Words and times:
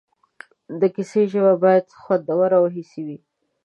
د 0.79 0.81
کیسې 0.95 1.21
ژبه 1.31 1.53
باید 1.63 1.85
خوندوره 2.01 2.57
او 2.59 2.65
حسي 2.75 3.01
وي. 3.07 3.17